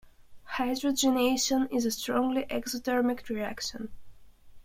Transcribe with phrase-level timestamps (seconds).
[0.55, 3.91] Hydrogenation is a strongly exothermic reaction.